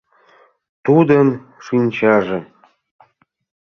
Тудын 0.85 1.27
шинчаже! 1.65 2.39